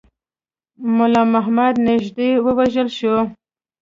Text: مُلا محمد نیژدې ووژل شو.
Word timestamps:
مُلا 0.95 1.23
محمد 1.33 1.75
نیژدې 1.85 2.29
ووژل 2.45 2.87
شو. 2.97 3.15